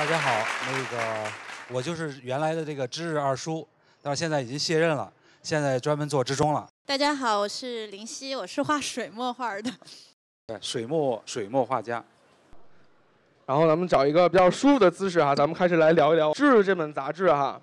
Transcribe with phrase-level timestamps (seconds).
[0.00, 0.30] 大家好，
[0.72, 1.30] 那个
[1.68, 3.68] 我就是原来的这个知日二叔，
[4.00, 6.66] 但是现在已经卸任了，现在专门做知中了。
[6.86, 9.70] 大家好，我是林夕，我是画水墨画的。
[10.46, 12.02] 对，水墨水墨画家。
[13.44, 17.60] 然后咱们找一个比较舒服的姿势哈，咱们开始来聊一聊《知日》这本杂志哈。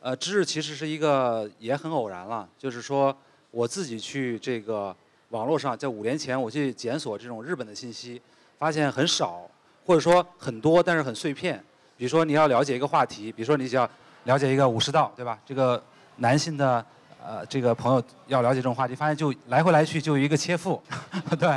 [0.00, 3.16] 呃，知日其实是一个也很偶然了，就是说
[3.50, 4.94] 我自己去这个
[5.30, 8.20] 网络上，在五年前我去检索这种日本的信息，
[8.58, 9.50] 发现很少，
[9.90, 11.60] 或者说很多，但是很碎片。
[11.96, 13.90] 比如说你要了解一个话题，比如说你想
[14.22, 15.36] 了解一个武士道，对吧？
[15.44, 15.82] 这个
[16.18, 16.84] 男性的
[17.20, 20.80] 呃这个朋友要了解这种话题，发现就来回来去就一个切腹，
[21.40, 21.48] 对。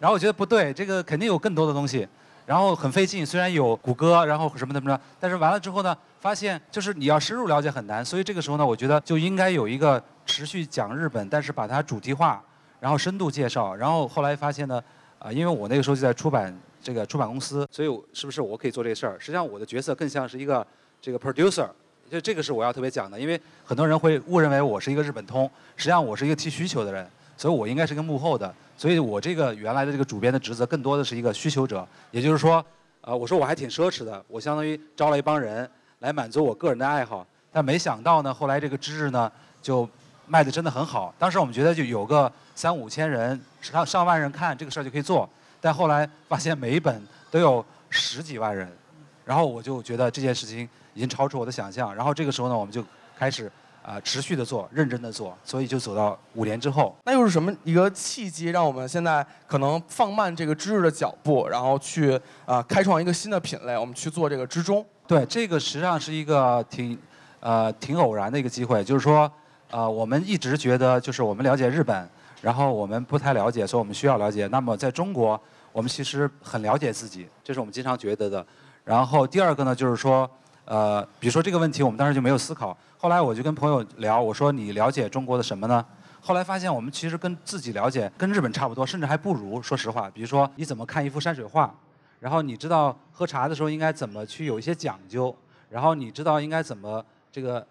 [0.00, 2.08] 然后我觉得不对，这个肯定有更多的东西。
[2.44, 8.04] 然后很费劲，虽然有谷歌，然后什么怎么着，但是完了之后呢，发现就是你要深入了解很难。
[8.04, 12.42] 所以这个时候呢，我觉得就应该有一个持续讲日本，但是把它主题化，
[12.80, 13.76] 然后深度介绍。
[13.76, 14.82] 然后后来发现呢，
[15.20, 16.52] 啊，因为我那个时候就在出版
[16.86, 19.16] 这个出版公司，所以是不是我可以做这事儿？
[19.18, 20.64] 实际上我的角色更像是一个
[21.02, 21.68] 这个 producer，
[22.08, 27.04] 就这个是我要特别讲的，因为很多人会误认为我是一个日本通，实际上我是一个提需求的人。
[27.38, 32.64] 所以我应该是个幕后的，所以我这个原来的这个主编的职责更多的是一个需求者，也就是说，
[33.02, 39.86] 呃，我说我还挺奢侈的，我相当于招了一帮人来满足我个人的爱好，但没想到呢，后来这个知识呢就
[40.26, 45.28] 卖的真的很好，当时我们觉得就有个三五千人、上上万人看这个事儿就可以做，
[45.60, 48.68] 但后来发现每一本都有十几万人，
[49.24, 52.84] 然后我就觉得这件事情已经超出我的想象，然后这个时候呢，我们就
[53.18, 53.50] 开始。
[53.86, 56.92] 啊，持续的做，认真的做，所以就走到五年之后。
[57.04, 64.84] 那又是什么一个契机，让我们现在可能放慢这个知识的脚步，然后去啊开创一个新的品类，我们去做这个之中？
[65.06, 66.98] 对，这个实际上是一个挺
[67.38, 69.30] 呃挺偶然的一个机会，就是说
[69.70, 72.08] 呃我们一直觉得就是我们了解日本，
[72.46, 74.46] 然后我们不太了解，所以我们需要了解。
[74.46, 75.40] 那么在中国，
[75.72, 78.46] 我们其实很了解自己，这是我们经常觉得的。
[78.84, 80.30] 然后第二个呢，就是说。
[80.66, 82.76] 呃，比如说这个问题，我们当时就没有思考。
[82.98, 85.86] 后来我就跟朋友聊，我说你了解中国的什么呢？
[86.20, 89.62] 后来发现我们其实跟自己了解跟日本差不多，甚至还不如。
[89.62, 91.72] 说实话，比如说你怎么看一幅山水画，
[92.18, 95.32] 然后你知道喝茶的时候应该怎么去有一些讲究，
[95.70, 97.64] 然后你知道应该怎么这个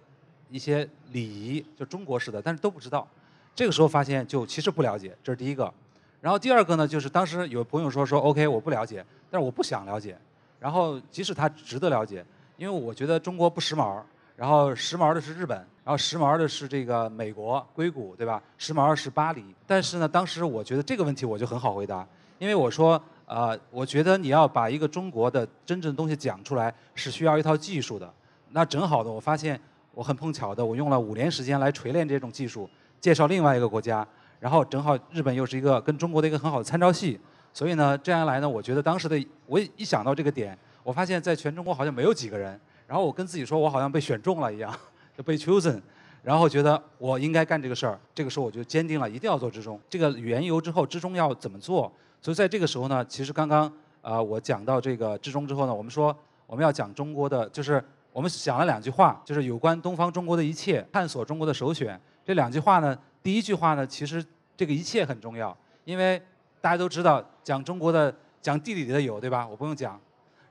[0.50, 3.06] 一些礼仪，就中国式的，但是都不知道。
[3.56, 5.74] 这个时候发现就其实不了解，这是第一个。
[6.22, 10.18] 然后第二个呢，就是当时有朋友说说 OK，我不了解，但是我不想了解。
[10.60, 12.24] 然后即使他值得了解。
[12.58, 14.02] 因为我觉得中国不时髦，
[14.38, 18.42] 然后时髦的是日本，然后时髦的是这个美国硅谷，对吧？
[18.58, 19.44] 时髦是巴黎。
[19.68, 22.08] 但是呢，当时我觉得这个问题我就很好回答，
[22.40, 28.10] 因为我说，呃，我觉得你要把一个中国的真正的东西讲出来，是需要一套技术的。
[28.52, 29.60] 那正好的，我发现
[29.94, 32.70] 我很碰巧的，我用了五年时间来锤炼这种技术，
[33.06, 34.04] 介绍另外一个国家，
[34.40, 37.20] 然后正好日本又是一个跟中国的一个很好的参照系，
[37.54, 40.58] 所以呢，这样一来呢，我觉得当时的我一想到这个点。
[40.82, 42.60] 我发现，在全中国好像没有几个人。
[42.88, 44.76] 然后我跟自己说，我好像被选中了一样，
[45.16, 45.80] 就被 chosen。
[46.24, 48.00] 然后觉得我应该干这个事儿。
[48.16, 49.80] 这个时候我就坚定了，一定要做之中。
[49.88, 51.92] 这个缘由之后，之中要怎么做？
[52.20, 53.72] 所以在这个时候呢，其实刚刚
[54.02, 56.16] 啊，我讲到这个之中之后呢，我们说
[56.48, 62.02] 我们要讲中国的，就是我们想了两句话，就是有关东方中国的一切，探索中国的首选。
[62.26, 64.26] 这两句话呢，第一句话呢，其实
[64.58, 66.20] 这个一切很重要，因为
[66.60, 69.48] 大家都知道，讲中国的、讲地理的有，对吧？
[69.48, 70.00] 我不用讲。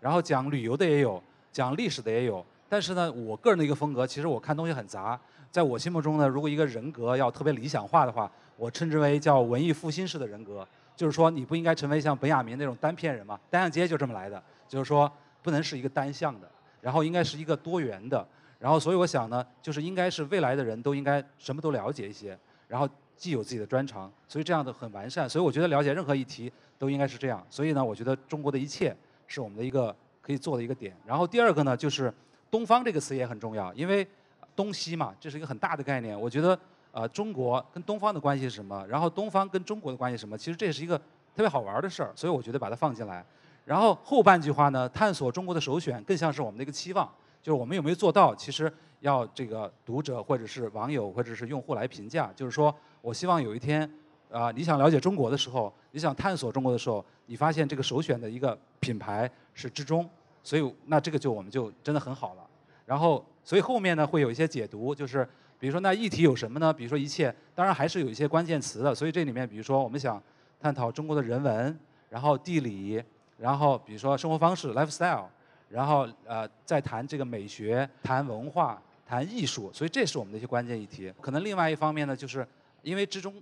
[0.01, 1.21] 然后讲旅游的也有，
[1.51, 5.19] 讲历史的也有，但是呢，我个人的一个风格，其实我看东西很杂。
[5.51, 10.65] 在我心目中呢，如果一个人格要特别理想化的话，我称之为叫文艺复兴式的人格，
[10.95, 15.11] 就是说你不应该成为像本雅明那种单片人嘛，单向街就这么来的，就是说
[15.43, 16.49] 不能是一个单向的，
[16.81, 18.25] 然后应该是一个多元的，
[18.65, 25.29] 然后所以我想呢，就是应该是未来的人都应该什么都了解一些，然后既有自己的专长，所以这样的很完善。
[25.29, 27.45] 所以我觉得了解任何一题都应该是这样。
[27.51, 28.97] 所以呢，我觉得中国的一切。
[29.27, 30.95] 是我们的一个可以做的一个点。
[31.07, 32.13] 然后第二个呢，就是
[32.53, 34.07] “东方”这个词也很重要，因为
[34.55, 36.19] 东西嘛，这是一个很大的概念。
[36.21, 36.57] 我觉得，
[36.93, 38.87] 呃，中国跟东方的关系是什么？
[38.87, 40.37] 然后东方跟中国的关系什么？
[40.37, 40.99] 其实这也是一个
[41.35, 42.13] 特别好玩的事儿。
[42.15, 43.25] 所以我觉得把它放进来。
[43.65, 47.11] 然后后半句话呢，探索中国的首选，更像是我们的一个期望，
[47.45, 48.35] 就是我们有没有做到？
[48.35, 52.33] 其实要这个读者或者是网友或者是用户来评价。
[52.35, 53.89] 就是说我希望有一天。
[54.31, 60.11] 啊，你想了解中国的时候，你想探索中国的时候，你发现这个首选的一个品牌是之中，
[60.43, 62.45] 所以那这个就我们就真的很好了。
[62.85, 65.25] 然后，所以后面呢会有一些解读，就是
[65.57, 66.73] 比如说那议题有什么呢？
[66.73, 68.93] 比如说一切，当然还是有一些关键词的。
[68.93, 70.21] 所以这里面，比如说我们想
[70.59, 71.79] 探讨中国的人文，
[72.11, 73.01] 然后地理，
[73.39, 75.27] 然后比如说生活方式 （lifestyle），
[75.75, 79.73] 然后呃再谈这个美学、谈文化、谈艺术。
[79.73, 81.13] 所以这是我们的一些关键议题。
[81.21, 82.47] 可能另外一方面呢，就是
[82.83, 83.35] 因为之中。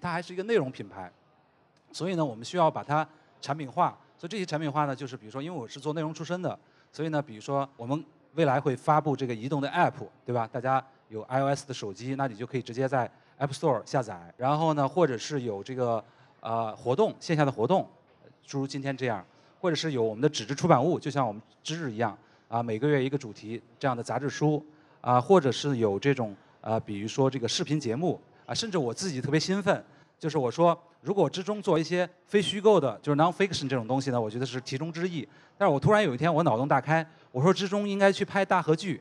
[0.00, 1.08] 它还是一个内容品牌，
[1.92, 3.06] 所以呢，我们需要把它
[3.40, 3.96] 产品化。
[4.18, 6.58] 所以这些产品化呢，就是比如说，因为我是做内容出身的，
[6.90, 9.94] 所以呢，比如说我们未来会发布这个移动的 App，
[10.26, 10.48] 对吧？
[10.50, 13.08] 大家有 iOS 的手机，那你就可以直接在
[13.38, 14.34] App Store 下载。
[14.36, 16.04] 然后呢，或者是有这个
[16.40, 17.88] 呃活动，线下的活动，
[18.44, 19.24] 诸如今天这样，
[19.62, 22.18] 或者是有我们的纸质出版物，就像我们知日一样，
[22.48, 24.60] 啊，每个月一个主题这样的杂志书，
[25.00, 29.84] 啊，或者是有这种呃，比如说这个视频节目，啊，甚至我自己特别兴奋，
[30.18, 35.26] 就是我说，如果之中做一些非虚构的，就是 non-fiction 这种东西呢，我觉得是其中之一。
[35.56, 39.00] 但是我突然有一天我脑洞大开，我说之中应该去拍大合剧，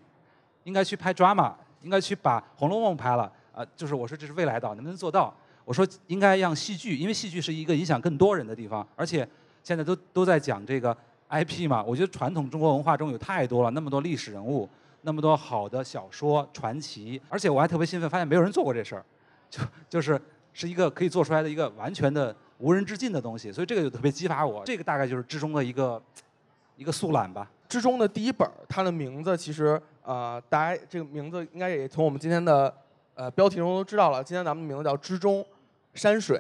[0.66, 5.36] 应该去拍 drama，应该去把《红楼梦》拍了，啊，就是我说这是未来的，能不能做到？
[5.66, 9.28] 我说应该让戏剧，因为戏剧是一个影响更多人的地方，而且
[9.64, 10.96] 现在都都在讲这个
[11.30, 14.68] IP 嘛，我觉得传统中国文化中有太多了，那么多历史人物，
[15.02, 19.06] 那么多好的小说传奇，而且我还特别兴奋，发现没有人做过这事儿，
[19.50, 20.20] 就就是
[20.54, 26.02] 是一个可以做出来的一个完全的无人之境的东西，所以这个就特别激发我，这个大概就是之中的一个
[26.76, 27.50] 一个速览吧。
[27.70, 32.74] 之中的第一本儿，它的名字其实呃，大家这个名字应该也从我们今天的
[33.16, 34.22] 呃标题中都知道了。
[34.22, 35.46] 今天咱们的名字叫《之中
[35.94, 36.38] 山水》，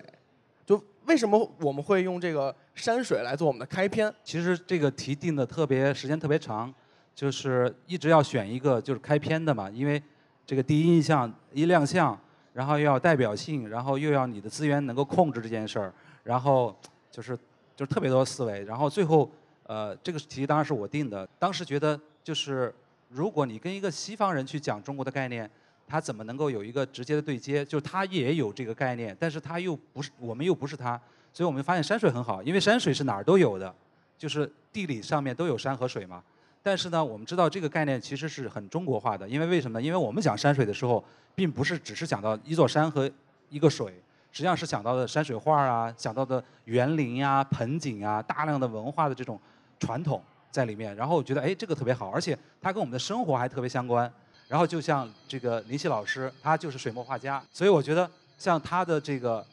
[0.65, 4.13] 就为什么我们会用这个山水来做我们的开篇？
[4.23, 6.73] 其实这个题定的特别时间特别长，
[7.13, 10.01] 就是一直要选一个就是开篇的嘛，因为
[10.45, 12.19] 这个第一印象一亮相，
[12.53, 16.75] 然后又要代表性，然后又要你的资源能够控制这件事儿，然后
[17.09, 17.37] 就是
[17.75, 19.29] 就是特别多思维，然后最后
[19.63, 22.73] 呃这个题当然是我定的，当时觉得就是
[23.09, 25.49] 如果你跟一个西方人去讲中国的概念。
[25.87, 27.65] 他怎么能够有一个直接的对接？
[27.65, 30.97] 就他也有这个概念，但是他又不是我们又不是他，
[31.33, 33.73] 所以我们发现山水很好，因为山水是哪儿都有的，
[34.17, 36.21] 就是地理上面都有山和水嘛。
[36.63, 39.83] 但是呢，我们知道这个概念其实是很中国化的，因为为什么呢？
[39.83, 43.09] 因为我们讲山水的时候，并不是只是讲到一座山和
[43.49, 43.93] 一个水，
[44.31, 49.39] 实际上是讲到的山水画啊，讲到的园林呀、盆景啊，大量的文化的这种
[49.79, 50.95] 传统在里面。
[50.95, 54.11] 然后我觉得哎，这个特别好，而且它跟我们的生活还特别相关。
[54.47, 58.07] 然后就像这个林夕老师，他就是水墨画家，所以我觉得
[58.37, 59.43] 像他的这个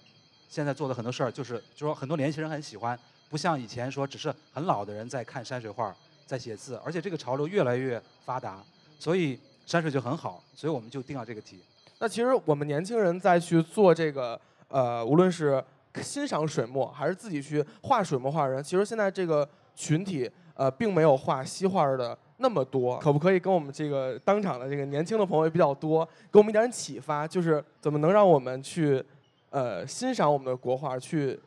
[0.49, 2.99] 现在做的很多事儿，就是就说很多年轻人很喜欢，
[3.29, 5.95] 不像以前说只是很老的人在看山水画，
[6.27, 8.63] 在写字，而且这个潮流越来越发达，
[8.99, 11.61] 所以山水就很好，所以我们就定了这个题。
[11.99, 15.63] 那其实我们年轻人在去做这个呃，无论是
[16.03, 22.17] 欣赏水墨还是自己去画水墨画人，其实现在这个群体呃，并没有画西画的。
[22.41, 27.27] 那么多，可不可以跟我们这个当场的这个年轻的朋友也比较多，给我们一点启发？
[27.27, 29.05] 就是怎么能让我们去，
[29.51, 31.39] 呃，欣赏我们的国画，去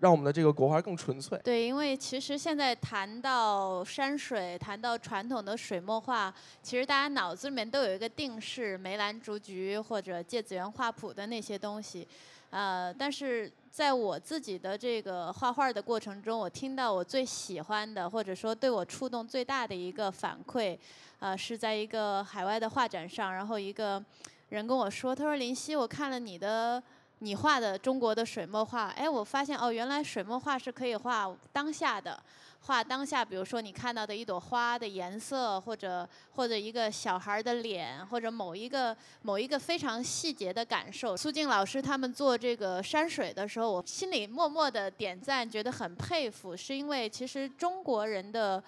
[0.00, 1.38] 让我们的这个国画更纯粹？
[1.38, 12.06] 对，因为其实现在谈到山水，谈到传统的水墨画，其实大家脑子里面都有一个定式，梅兰竹菊或者芥子园画谱的那些东西。
[12.50, 20.78] 呃，但是在我自己的这个画画的过程中，我听到我最喜欢的，或者说对我触动最大的一个反馈，
[21.18, 24.02] 呃，是在一个海外的画展上，然后一个
[24.48, 26.82] 人跟我说，他说林夕，我看了你的
[27.20, 32.20] 你画的中国的水墨画，哎，我发现哦，原来水墨画是可以画当下的。
[32.62, 41.16] 画当下，比如说你看到的一朵花的颜色，或者或者一个小孩的脸，或者某一个某一个非常细节的感受。
[41.16, 48.62] 苏静老师他们做这个山水的时候，我心里默默的点赞，觉得很佩服，是因为其实中国人的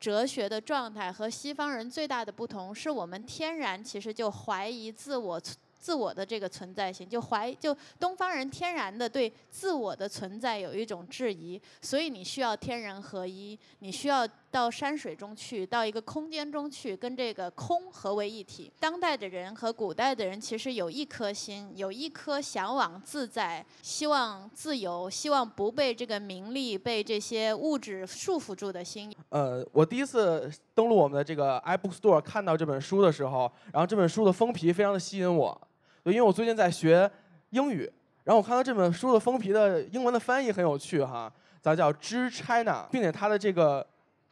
[0.00, 5.40] 哲学的状态和西方人最大的不同，是我们天然其实就怀疑自我。
[5.86, 18.72] 自我的这个存在性，就怀就东方人天然的对自我的存在有一种质疑，所以你需要天人合一，你需要到山水中去，到一个空间中去，跟这个空合为一体。
[18.80, 29.14] 当代的人和古代的人其实有一颗心，有一颗向往自在、希望自由、希望不被这个名利、被这些物质束缚住的心。
[29.28, 35.56] 呃，我第一次登录我们的这个 iBook Store 看到这本书的时候，然后这本书的封皮非常的吸引我。
[36.06, 37.10] 对因为我最近在学
[37.50, 41.28] 英语，然后我看到这本书的封皮的英文的翻译很有趣哈，
[41.60, 43.84] 咱叫《知 China》，并且它的这个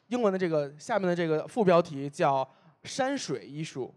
[0.07, 2.49] 英文的这个下面的这个副标题叫
[2.85, 3.93] “山水艺术”，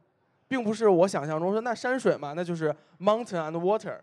[0.50, 4.00] 并不是我想象中说那山水嘛，那就是 mountain and water，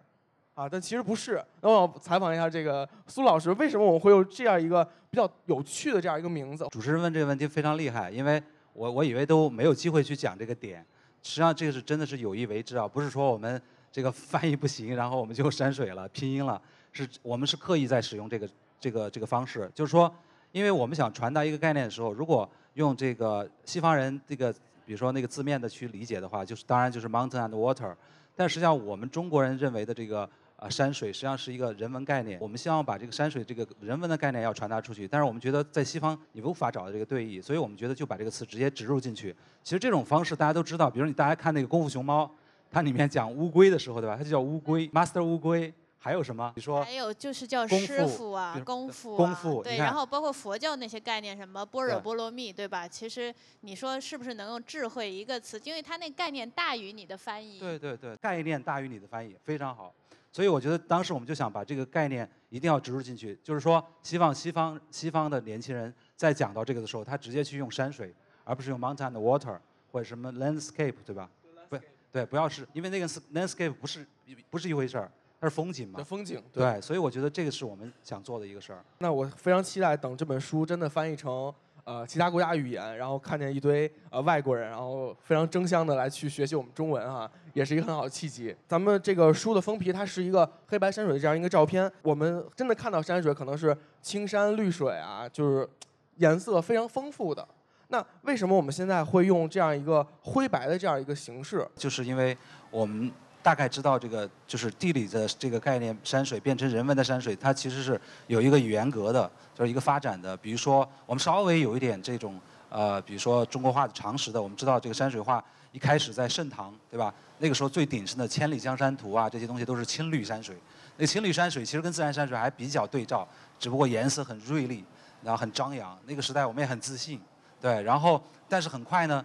[0.54, 1.45] 啊，但其实不是。
[1.61, 6.64] 那我采访一下这个苏老师，为什么我们会有这样一个比较有趣的这样一个名字？
[6.71, 8.40] 主持人问这个问题非常厉害，因为
[8.73, 10.87] 我我以为都没有机会去讲这个点。
[11.25, 16.61] 实际上这个是真的是有意为之啊，不是说我们这个翻译不行，然后我们就山水了拼音了，
[16.93, 20.14] 是我们是刻意在使用这个这个这个方式，就是说，
[20.52, 24.52] 因为我们想传达一个概念的时候，如果用这个西方人这个
[24.85, 27.95] 比如说那个字面的去理解的话，就是当然就是 mountain and water，
[28.37, 39.35] 但实际上我们中国人认为的这个啊山水实际上是一个人文概念，我们希望把这个山水这个人文的概念要传达出去，但是我们觉得在西方你无法找到这个对译，所以我们觉得就把这个词直接植入进去。
[39.63, 42.25] 其实这种方式大家都知道，比如你大家看那个《功夫熊猫》，
[42.71, 44.17] 它里面讲乌龟的时候，对吧？
[44.17, 45.73] 它就叫乌龟，Master 乌龟。
[45.97, 46.53] 还有什么？
[46.55, 52.87] 你说还有就是叫师傅啊功夫啊，功夫对，然后包括佛教那些概念，什么般若波罗蜜，对吧？
[52.87, 55.59] 其实你说是不是能用智慧一个词？
[55.65, 57.59] 因为它那概念大于你的翻译。
[57.59, 59.95] 对对对，概念大于你的翻译，非常好。
[60.35, 68.12] 所以我觉得当时我们就想把这个概念一定要植入进去，就是说希望西方西方的年轻人在讲到这个的时候，他直接去用山水，
[68.43, 69.57] 而不是用 mountain water
[69.93, 71.31] 或者什么 landscape，对吧？
[71.69, 71.79] 不，
[72.11, 74.05] 对，不要是因为那个是 landscape 不是
[74.50, 75.09] 不是一回事儿，
[75.41, 76.03] 它是风景嘛。
[76.03, 76.43] 风景。
[76.53, 78.85] 对，所以我觉得这个是我们想做的一个事儿。
[78.99, 88.55] 那我非常期待等这本书真的翻译成呃其他国家语言，然后看见一堆呃外国人，然后非常争相的来去学习我们中文哈，也是一个很好的契机。
[88.67, 95.69] 咱们这个书的封皮它是一个黑白山水这样一个照片，我们真的看到山水可能是青山绿水啊，就是
[96.17, 97.47] 颜色非常丰富的。
[97.88, 101.69] 那为什么我们现在会用这样一个灰白的这样一个形式？
[101.76, 102.37] 就是因为
[102.71, 103.12] 我们
[103.45, 110.35] 大概知道这个就是地理的这个概念，山水变成人文的山水，它其实是有一个语言格的，就是一个发展的。
[110.39, 117.13] 比如说，我们稍微有一点这种呃，比如说中国画的常识的，我们知道这个山水画一开始在盛唐，对吧？
[117.37, 120.57] 那个时候最鼎盛的《千里江山图》啊，这些东西都是青绿山水。
[120.97, 124.83] 那青绿山水其实跟自然山水还比较对照，只不过颜色很锐利，
[125.23, 125.99] 然后很张扬。
[126.07, 127.21] 那个时代我们也很自信，
[127.61, 127.83] 对。
[127.83, 129.23] 然后，但是很快呢，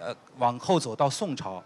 [0.00, 1.62] 呃，往后走到宋朝，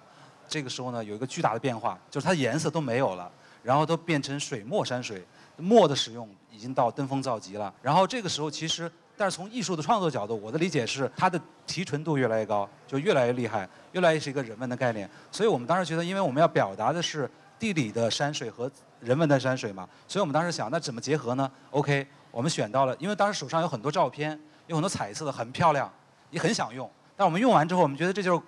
[0.49, 3.31] 这个时候呢有一个巨大的变化，就是它的颜色都没有了，
[3.63, 5.25] 然后都变成水墨山水，
[5.57, 7.73] 墨的使用已经到登峰造极了。
[7.83, 15.09] 然后这个时候其实，但是从艺术的创作角度，我的理解是它的提纯度越来越高，就越来越厉害，越来越是一个人文的概念。
[15.31, 18.71] 所以我们当时觉得，因为我们要表达的是地理的山水和
[19.01, 25.91] 人文的山水嘛，所以我们当时想，那怎么结合呢？OK，我们选到了，因为当时手上有很多照片，有很多彩色的，很漂亮，
[26.31, 26.91] 也很想用。
[27.17, 28.43] 但我们用完之后，我们觉得这就是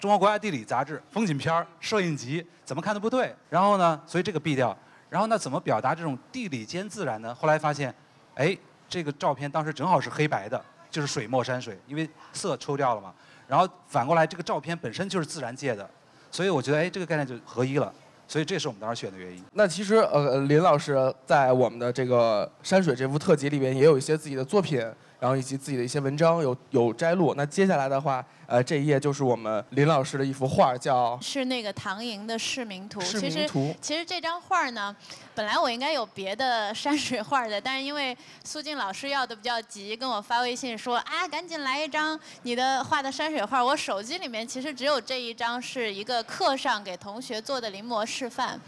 [0.00, 3.34] 中国国家地理杂志风景片儿、摄影集，怎么看都不对。
[3.50, 4.74] 然后呢，所以这个毙掉。
[5.10, 7.34] 然后那怎么表达这种地理兼自然呢？
[7.34, 7.94] 后来发现，
[8.34, 8.56] 哎，
[8.88, 13.12] 这个照片当时正好是黑白的，就是水墨山水，因为色抽掉了嘛。
[13.46, 15.88] 然后反过来，这个照片本身就是自然界的，
[16.30, 17.92] 所以我觉得，哎，这个概念就合一了。
[18.26, 19.44] 所以这是我们当时选的原因。
[19.52, 24.80] 那其实呃，林老师在我们的这个山水这幅特辑里边也有一些自己的作品，
[25.20, 27.34] 然后以及自己的一些文章有有摘录。
[27.36, 32.98] 那接下来的话，呃，这一页就是我们林老师的一幅画，叫是那个唐寅的市民图。
[33.04, 33.60] 《市其实民图》。
[33.80, 34.96] 其实这张画呢，
[35.34, 43.62] 本来我应该有别的山水画的，但是因为苏静老师要的比较急，跟我发微信说啊，赶紧来一张你的画的山水画。
[43.62, 48.58] 我手机里面其实只有这一张，是一个课上给同学做的临摹示范，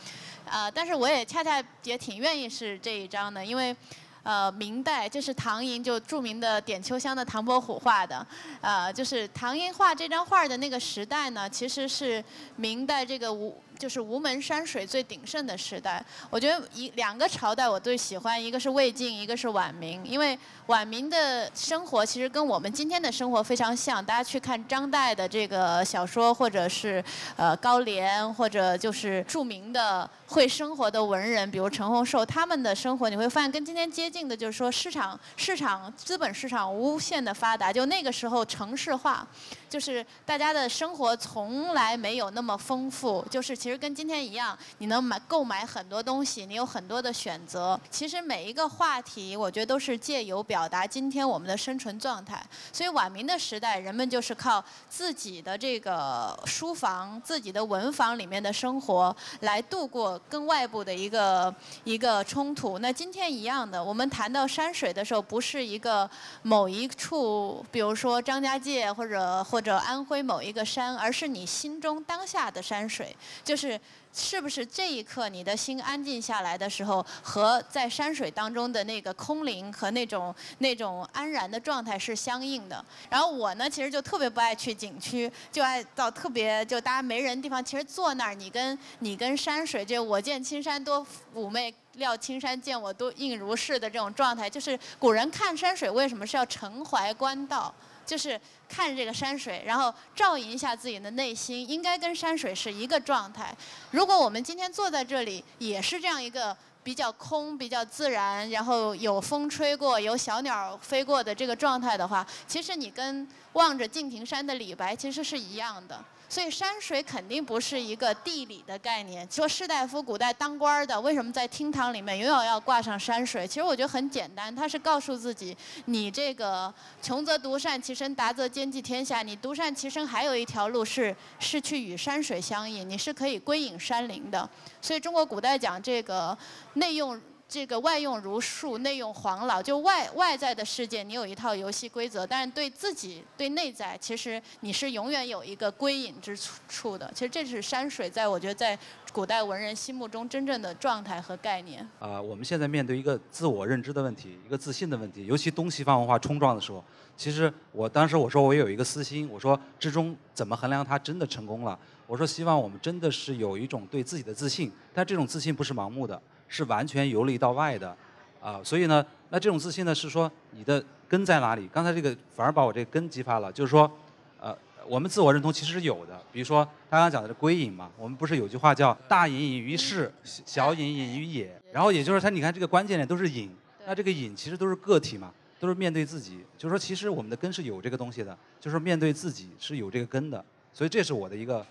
[0.47, 3.75] 啊、但是我也恰恰也挺愿意是这一张的，因为。
[4.23, 8.27] 呃，明代就是唐寅，就著名的点秋香的唐伯虎画的，
[8.61, 12.25] 呃，就是唐寅画这张画的那个时代呢，其实是
[12.57, 16.01] 明代这个吴就是吴门山水最鼎盛的时代。
[16.31, 24.05] 我觉得一两个朝代我最喜欢，一个是魏晋，一个是晚明，因为晚明的生活其实跟我们今天的生活非常像。
[24.05, 27.03] 大家去看张岱的这个小说，或者是
[27.35, 39.27] 呃高廉，或者就是著名的会生活的文人，比如陈洪寿，他们的生活你会发现跟今天接近的，就是说市场市场资本市场无限的发达，就那个时候城市化。
[39.73, 47.81] 就是大家的生活从来没有那么丰富，就是其实跟今天一样，你能买购买很多东西，你有很多的选择。
[47.91, 52.45] 其实每一个话题，我觉得都是借由表达今天我们的生存状态。
[52.71, 62.79] 所以晚明的时代，人们就是靠自己的这个书房、自己的文房里面的生活来度过跟外部的一个一个冲突。
[62.81, 66.11] 那今天一样的，我们谈到山水的时候，不是一个
[66.43, 73.81] 某一处，比如说张家界或者或者安徽某一个山，而是你心中当下的山水，就是
[74.13, 82.85] 是不是这一刻你的心安静下来的时候，和在山水当中的那个空灵和那种那种安然的状态是相应的。
[83.09, 91.73] 然后我呢，其实就特别不爱去景区，就爱到特别就大家没人的地方，其实坐那儿，你跟你跟山水，就我见青山多妩媚。
[91.97, 97.71] 料青山见我多应如是的这种状态，就是古人看山水为什么是要沉怀观道？
[98.05, 103.55] 就是看这个山水，然后照应一下自己的内心，应该跟山水是一个状态。
[103.91, 116.05] 如果我们今天坐在这里，也是这样一个比较空、比较自然，然后有风吹过、有小鸟飞过的这个状态的话，其实你跟望着敬亭山的李白其实是一样的。
[116.33, 119.29] 所以山水肯定不是一个地理的概念。
[119.31, 123.47] 说士大夫古代当官的为什么在厅堂里面永远要挂上山水？
[123.47, 126.73] 其实我觉得很简单，他是告诉自己，你这个
[127.03, 129.21] 穷则独善其身，达则兼济天下。
[129.23, 134.49] 你独善其身还有一条路是是去与山水相应，你是可以归隐山林的。
[134.81, 136.35] 所以中国古代讲这个
[136.73, 137.21] 内用。
[137.53, 146.35] 这个外用儒术，内用黄老，就外外在的世界，你有一套游戏规则，但是对自己、对内在，其实你是永远有一个归隐之
[146.67, 147.13] 处的。
[147.15, 148.79] 其实这是山水，在我觉得在
[149.13, 151.87] 古代文人心目中真正的状态和概念。
[151.99, 156.83] 啊，我们现在面对一个自我认知的问题，一个自信的问题，尤其东西方文化冲撞的时候，
[157.19, 161.79] 其实我当时我说我有一个私心，我说之中怎么衡量它真的成功了？
[162.07, 166.19] 我说希望我们真的是有一种对自己的自信，但这种自信不是盲目的。
[166.53, 167.97] 是完全由里到外的，
[168.39, 171.67] 啊，所以呢，那这种自信呢，是说你的根在哪里？
[171.73, 173.91] 刚才这个反而把我这个根激发了，就是说，
[174.39, 174.55] 呃，
[174.87, 176.21] 我们自我认同其实是有的。
[176.31, 181.59] 比如说刚刚讲的这归隐嘛，我们不是有句话叫“大隐隐于市，小隐隐于野”。
[181.73, 183.51] 然后也就是它，你看这个关键点都是隐，
[183.87, 186.41] 那这个隐其实都是个体嘛，都是面对自己。
[186.59, 190.45] 就是说，其实我们的根是有这个东西的，就是面对自己是有这个根的。
[190.75, 191.65] 所以这是我的一个。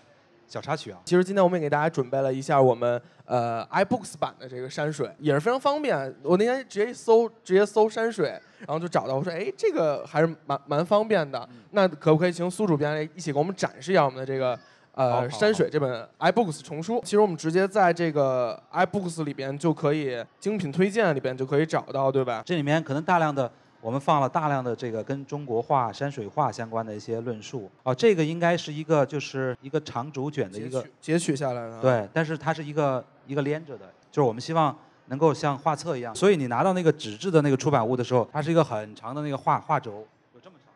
[0.52, 6.14] 小插曲啊，其实今天我们也给大家准备了一下我们呃 iBooks 版的这个山水，也是非常方便。
[6.22, 9.14] 我那天直接一搜，直接搜山水，然后就找到。
[9.14, 11.48] 我说，哎，这个还是蛮蛮方便的。
[11.70, 14.58] 那可不可以请苏主编来一起给我们展示一下我们的这个
[14.92, 17.00] 呃山水这本 iBooks 丛书？
[17.02, 22.42] 其实我们直接在这个 iBooks 里边就可以精品推荐里边就可以找到，对吧？
[22.44, 23.50] 这里面可能大量的。
[23.82, 27.68] 我们放了大量的这个跟中国画、山水画相关的一些论述。
[27.82, 31.82] 哦，这个应该是一个就是一个长轴卷的一个截取下来的。
[31.82, 36.14] 对，但是它是一个一个连着的，就是我们希望能够像画册一样。
[36.14, 40.72] 所以你拿到那个纸质的那个出版物的时候，它是一个很长的那个画画轴，有这么长，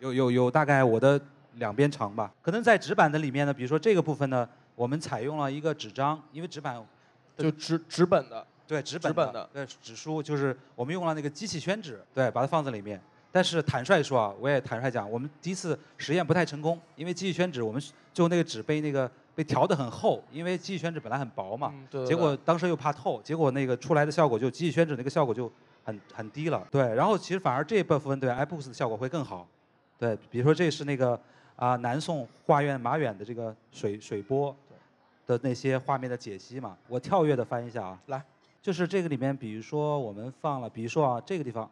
[0.00, 1.18] 有有有大概我的
[1.54, 2.30] 两边长吧。
[2.42, 6.78] 可能在纸板的里面呢，比如说这个部分呢，我们采用了一个纸张，因为纸板
[7.38, 8.46] 就纸纸本的。
[8.66, 13.00] 对纸本的，对纸书就是我们用了那个机器宣纸，对，把它放在里面。
[13.34, 17.82] 但是坦率说啊，我也坦率讲，我们第一次实验不太成功，因为机器宣纸，我们
[18.12, 25.50] 最后那个纸被那个被调得很厚，因为机器宣纸本来很薄嘛，对结果当时又怕透，结果那个出来的效果就机器宣纸那个效果就
[25.82, 26.62] 很很低了。
[26.70, 29.48] 对，然后其实反而这一部分对 iBooks 的效果会更好。
[29.98, 31.18] 对，比如说这是那个
[31.56, 34.54] 啊南宋画院马远的这个水水波
[35.26, 38.22] 的那些画面的解析嘛，我跳跃的翻一下啊，来。
[38.62, 41.68] 就是这个里面，比如说我们放了，比如说啊，这个地方，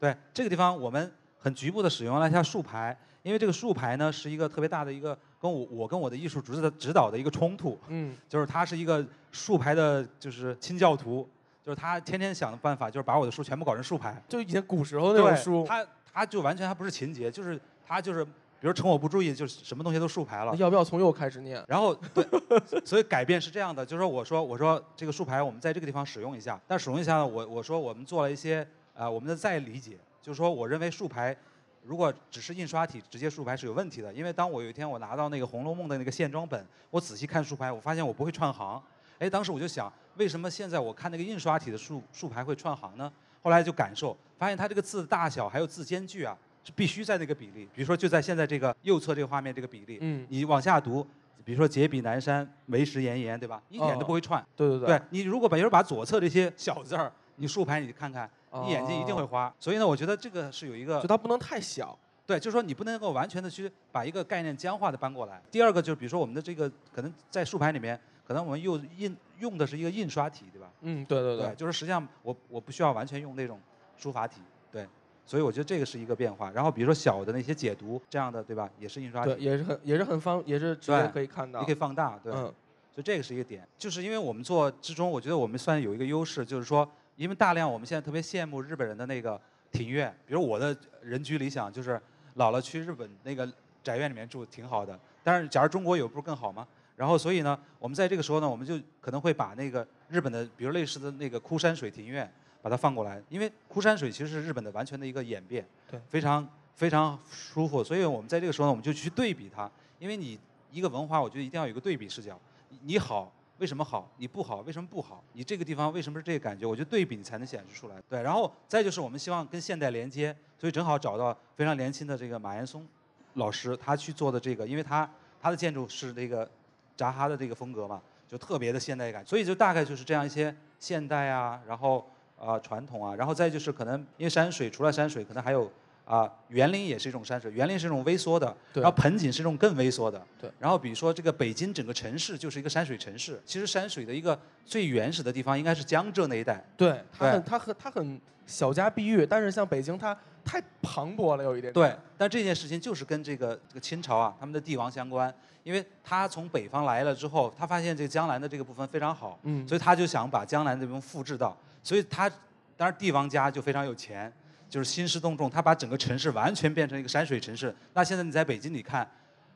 [0.00, 11.28] 对，这个地方我们很局部的使用了一下竖排，因为这个竖排呢是一个特别大的一个跟我我跟我的艺术指的指导的一个冲突，嗯， 就是他是一个竖排的，就是清教徒，
[11.64, 18.26] 就是他天天想的办法就是把我的书全部搞成竖排，就以前古时候那种书，他他就完全他不是情节，就是他就是。
[18.60, 20.54] 比如趁我不注意，就是什么东西都竖排了。
[20.56, 21.64] 要不要从右开始念？
[21.66, 22.22] 然后对，
[22.84, 31.34] 所以改变是这样的，就是说我说我说这个竖排我们在这个地方使用一下，但使用一下呢，我我说我们做了一些啊我们的再理解，就是说我认为竖排
[31.82, 38.82] 如果只是印刷体直接竖排是有问题的，因为当我有一天我拿到那个《红楼梦》的那个线装本，我仔细看竖排，我发现我不会串行。
[39.18, 43.10] 哎，当时我就想，为什么现在我看那个印刷体的竖竖排会串行呢？
[43.42, 46.36] 后来就感受，发现它这个字的大小还有字间距啊。
[46.70, 51.06] 是必须在那个比例，比如说就在现在这个右侧这个画面这个比例，嗯，你往下读，
[51.44, 53.62] 比如说“结笔南山，为时炎炎”，对吧？
[53.68, 54.44] 一点都不会串。
[54.54, 54.88] 对对对。
[54.88, 58.30] 对你如果把，比如把左侧这些小字儿，你竖排，你看看，
[58.64, 59.52] 你眼睛一定会花。
[59.58, 61.98] 所以呢，我觉得这个是有一个，就它不能太小。
[62.26, 65.42] 对，就是说你不能够完全的去把一个概念僵化的搬过来。
[65.50, 70.70] 第二个就是，比如说我们的这个可能在竖排里面，可能我们又印用的是一个印刷体，对吧？
[70.82, 71.52] 嗯，对对对。
[71.56, 73.58] 就是实际上我我不需要完全用那种
[73.96, 74.86] 书法体，对。
[75.30, 76.50] 所以我觉得这个是一个变化。
[76.50, 78.68] 然后比如说小的那些解读这样的，对吧？
[78.80, 82.32] 也是印刷体，也是很也是很方，也是直接可以看到，你可以放大，对。
[82.32, 82.52] 嗯。
[82.92, 89.40] 所以这个是一个点，就是因为我们做之中，我觉得我们算有一个优势，就是说，因为大量我们现在特别羡慕日本人的那个
[89.70, 92.00] 庭院，比如我的人居理想就是
[92.34, 93.48] 老了去日本那个
[93.84, 94.98] 宅院里面住挺好的。
[95.22, 96.66] 但是假如中国有不是更好吗？
[96.96, 102.28] 然后所以呢，我们在这个时候呢，我们就可能会把那个日本的，比如类似的那个枯山水庭院。
[102.62, 107.82] 把它放过来，因为枯山水其实是日本的完全的一个演变，对，非常非常舒服。
[107.82, 110.38] 所以我们在这个时候呢，我们就去对比它，因为你
[110.70, 112.38] 一个文化，我觉得一定要有一个对比视角。
[112.82, 114.08] 你好，为什么好？
[114.18, 115.24] 你不好，为什么不好？
[115.32, 116.66] 你这个地方为什么是这个感觉？
[116.66, 117.96] 我觉得对比你才能显示出来。
[118.08, 122.86] 对，然后再就是我们希望跟现代连接，所以正好找到非常年轻的这个马岩松
[123.34, 126.48] 老师，他去做的这个，因为他他的建筑是那个
[126.96, 129.26] 扎哈的这个风格嘛，就特别的现代感。
[129.26, 132.08] 所以就大概就是这样一些现代啊，然后。
[132.40, 135.70] 啊，传统啊，然后再就是可能，因为山水除了山水，可能还有
[136.06, 138.82] 啊，园林也是一种山水，园林是一种微缩的，对。
[138.82, 140.50] 然后盆景是一种更微缩的，对。
[140.58, 151.72] 然后比如说这个北京整个城市就是一个山水城市，其实山水的一个最原始的地方应该是江浙那一带，对，它很它很它很小家碧玉，但是像北京它太磅礴了，有一点。
[151.72, 162.28] 对，但这件事情就是跟这个这个清朝啊，他们的帝王相关，因为他从北方来了之后，他发现这个江南的这个部分非常好，嗯，所以他就想把江南这部分复制到，所以他
[162.76, 164.32] 当然帝王家就非常有钱，
[164.68, 167.74] 就是兴师动众，他把整个城市完全变成一个山水城市。
[167.94, 169.08] 那现在你在北京，你看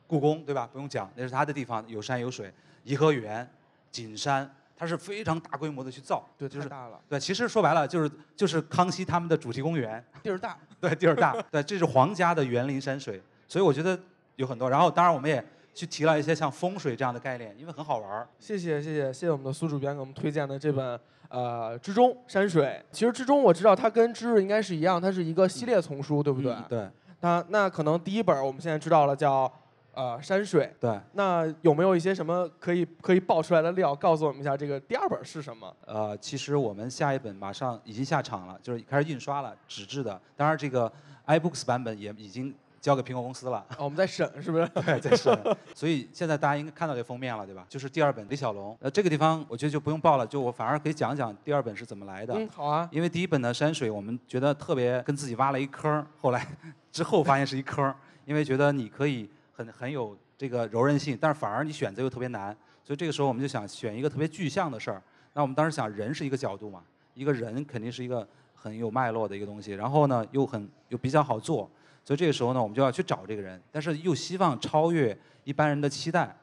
[0.06, 0.68] 故宫对吧？
[0.72, 2.52] 不用讲，那是他的地方，有山有水，
[2.84, 3.48] 颐和园、
[3.90, 10.58] 景山，他是非常大规模的去造，对，就是太大了，对，其实说白了就是就是康熙他们的主题公园，地儿大。
[10.80, 13.98] 对，地儿大，对，这是皇家的园林山水，所以我觉得
[14.36, 14.68] 有很多。
[14.68, 15.42] 然后当然我们也
[15.74, 18.28] 去提了一些像风水这样的概念，因为很好玩儿。
[18.38, 22.64] 谢谢谢谢谢谢我们的苏主编给我们推荐的这本呃《之中山水》。
[22.92, 26.52] 其实《之中》我知道它跟《之日》应该是一样，它是一个系列丛书，对不对？
[26.52, 26.88] 嗯对
[27.20, 29.50] 那那可能第一本我们现在知道了叫
[29.94, 35.74] 呃山水，对，那有没有一些什么可以可以爆出来的料，告诉我们一下这个第二本是什么？
[35.86, 40.20] 呃，其实我们下一本马上已经下场了，就是开始印刷了，纸质的。
[40.36, 40.92] 当然这个
[41.26, 42.54] iBooks 版本也已经
[42.84, 43.64] 交给苹果公司了。
[43.78, 44.68] 哦，我们在审是不是？
[44.84, 45.34] 对，在审。
[45.74, 47.64] 所以现在大家应该看到这封面了，对吧？
[47.66, 48.76] 就是第二本李小龙。
[48.78, 52.34] 呃，这个地方我觉得就不用报了，就我反而可以讲讲第二本是怎么来的。
[52.34, 52.86] 嗯，好啊。
[52.92, 56.46] 因为第一本的山水，我们觉得特别跟自己挖了一坑，后来
[56.92, 57.94] 之后发现是一坑，
[58.26, 65.02] 因为觉得你可以很很有这个柔韧性，但是反而你选择又特别难，所以这个时候我们就想选一个特别具象的事儿。
[65.32, 66.82] 那我们当时想，人是一个角度嘛，
[67.14, 71.70] 一个人肯定是一个很有脉络的一个东西，然后呢又很又比较好做，
[72.04, 76.36] 所以这个时候呢我们就要去找这个人，但是又希望超越一般人的期待。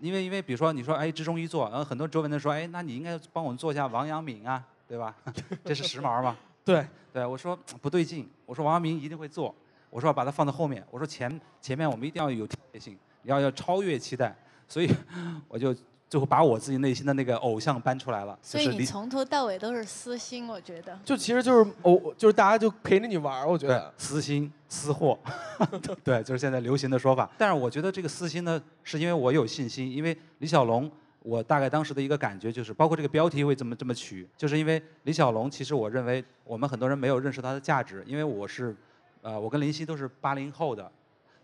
[0.00, 5.12] 因为因为比如说你说哎之中一做，然后很多周围人说哎那你应该帮我们做一下王阳明啊，对吧？
[5.64, 6.36] 这是时髦嘛。
[6.64, 9.52] 对，对，我说不对劲，我说王阳明一定会做，
[9.90, 14.36] 我说把它放在后面，我说前前面我们一定要有特别性，要要超越期待，
[14.68, 14.88] 所以
[15.48, 15.74] 我就
[16.08, 20.98] 最后把我自己内心的那个偶像搬出来了，就所以你从头到尾都是私心，我觉得。
[21.04, 23.92] 就其实就是哦，就是大家就陪着你玩儿，我觉对得。
[23.96, 25.18] 私心私货，
[26.02, 27.30] 对，就是现在流行的说法。
[27.36, 30.90] 但是我觉得这个私心呢，是因为我有信心，因为李小龙。
[31.20, 38.74] 我大概当时的一个感觉就是，包括这个标题会这么这么取，就是因为李小龙，其实我认为我们很多人没有认识他的价值，因为我是，
[39.20, 40.90] 呃，我跟林夕都是八零后的，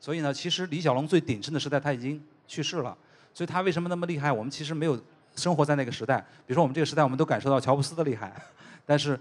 [0.01, 2.97] 所以呢，其实李小龙最鼎盛的时代他已经去世了，
[3.35, 4.31] 所以他为什么那么厉害？
[4.31, 4.99] 我们其实没有
[5.35, 8.33] 生活在那个时代，比如说我们这个时代，我们都感受到乔布斯的厉害，
[8.87, 9.19] 但是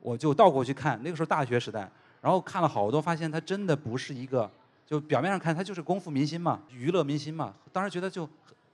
[0.00, 1.88] 我就倒过去看，那个时候大学时代，
[2.20, 4.50] 然后看了好多，发现他真的不是一个，
[4.86, 8.28] 就表面上看他就是功夫明星嘛，娱乐明星嘛，当时觉得就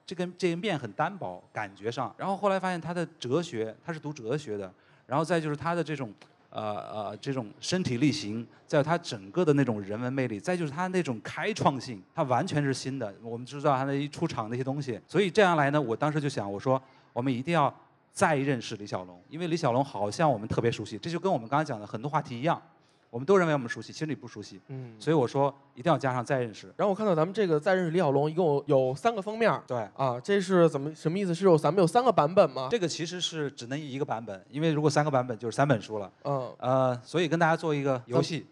[0.06, 4.72] 这个这个面很单薄，感觉上，然后后来发现他的哲学，他是读哲学的，
[5.06, 6.12] 然后再就是他的这种。
[6.50, 13.14] 呃呃，这种身体力行，再有他整个的那种人文魅力，再就是他那种开创性，他完全是新的。
[13.22, 16.82] 我们知道他那一出场那些东西，所以这样来呢，我当时就想，我说
[17.12, 17.72] 我们一定要
[18.12, 22.60] 再认识李小龙，因为李小龙好像我们特别熟悉，这就跟我们刚才讲的很多话题一样，
[23.10, 24.94] 我们都认为我们熟悉，其实你不熟悉，嗯。
[24.98, 26.72] 所以我说一定要加上再认识。
[26.76, 31.34] 然后我看到咱们这个再认识李小龙，一共有有三个封面对，啊，这是怎么什么意思？
[31.34, 32.68] 是有咱们有三个版本吗？
[32.70, 36.10] 这个其实是只能一个版本，因为如果三个版本就是三本书了。
[36.24, 38.46] 嗯，呃，所以跟大家做一个游戏，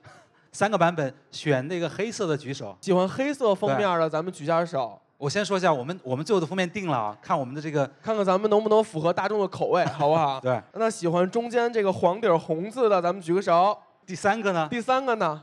[0.53, 2.75] 三个版本选那个黑色的举手。
[2.81, 10.41] 喜欢黑色封面的，咱们举下手，我先说一下，我们我们最后的封面定了啊，看我们的这个看看咱们能不能符合大众的口味，好不好？
[10.41, 10.59] 对。
[10.73, 13.77] 那喜欢中间这个黄底红字的，咱们举个手。
[14.07, 14.69] 第三个呢？
[14.71, 15.43] 第三个呢？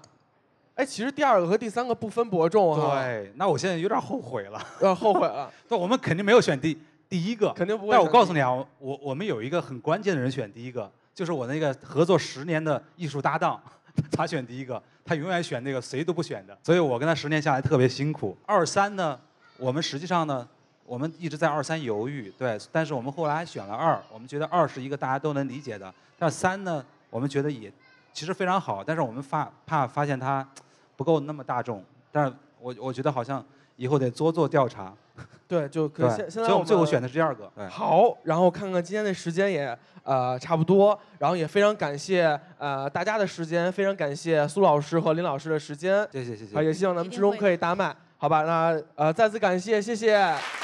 [0.76, 4.66] 哎，其实第二个和第三个不分伯仲哈。，对，那我现在有点后悔了。
[4.80, 6.76] 呃，后悔了， 对，我们肯定没有选第
[7.10, 7.52] 第一个。
[7.54, 7.92] 肯定不会。
[7.92, 8.50] 但我告诉你，啊，
[8.80, 13.62] 我我们有一个很关键的人选第一个，就是我那个合作十年的艺术搭档，
[14.12, 18.36] 他选第一个，他永远选那个谁都不选的，所以我跟他十年下来特别辛苦。
[18.46, 19.20] 二三呢，
[19.58, 20.48] 我们实际上呢，
[20.88, 27.72] 我们一直在二三犹豫，对，但是我们后来选了二，我们觉得二是一个大家都能理解的，但三呢，我们觉得也
[28.14, 30.48] 其实非常好，但是我们发怕发现它
[30.96, 33.44] 不够那么大众，但是我我觉得好像
[33.76, 34.94] 以后得多做调查，
[35.48, 37.08] 对，就可对，现现在所以我们最后选的。
[37.08, 37.68] 是第二个，对。
[37.68, 46.62] 好，然后看看今天的时间也呃差不多，然后也非常感谢呃大家的时间，非常感谢苏老师和林老师的时间，谢谢谢谢啊，。
[46.62, 48.44] 也希望咱们之中可以大卖，好吧？
[48.44, 50.63] 那呃再次感谢，谢谢。